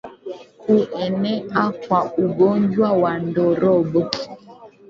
[0.57, 4.01] Kuenea kwa ugonjwa wa ndorobo